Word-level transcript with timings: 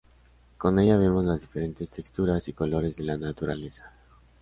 Con 0.57 0.79
ella 0.79 0.97
vemos 0.97 1.25
las 1.25 1.41
diferentes 1.41 1.91
texturas 1.91 2.47
y 2.47 2.53
colores 2.53 2.95
de 2.95 3.03
la 3.03 3.17
naturaleza. 3.17 3.91